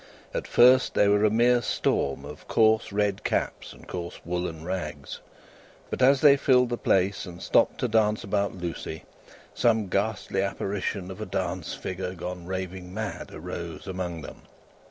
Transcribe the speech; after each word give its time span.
At 0.33 0.47
first, 0.47 0.95
they 0.95 1.07
were 1.07 1.23
a 1.23 1.29
mere 1.29 1.61
storm 1.61 2.25
of 2.25 2.47
coarse 2.47 2.91
red 2.91 3.23
caps 3.23 3.71
and 3.71 3.87
coarse 3.87 4.19
woollen 4.25 4.63
rags; 4.65 5.19
but, 5.91 6.01
as 6.01 6.21
they 6.21 6.37
filled 6.37 6.69
the 6.69 6.77
place, 6.79 7.27
and 7.27 7.39
stopped 7.39 7.77
to 7.81 7.87
dance 7.87 8.23
about 8.23 8.55
Lucie, 8.55 9.03
some 9.53 9.89
ghastly 9.89 10.41
apparition 10.41 11.11
of 11.11 11.21
a 11.21 11.27
dance 11.27 11.75
figure 11.75 12.15
gone 12.15 12.47
raving 12.47 12.91
mad 12.91 13.29
arose 13.31 13.85
among 13.85 14.23
them. 14.23 14.41